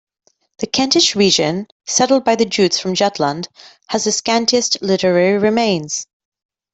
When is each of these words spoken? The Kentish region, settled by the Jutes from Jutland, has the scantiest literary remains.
The 0.57 0.65
Kentish 0.65 1.15
region, 1.15 1.67
settled 1.85 2.25
by 2.25 2.33
the 2.35 2.45
Jutes 2.47 2.79
from 2.79 2.95
Jutland, 2.95 3.49
has 3.89 4.05
the 4.05 4.09
scantiest 4.11 4.81
literary 4.81 5.37
remains. 5.37 6.07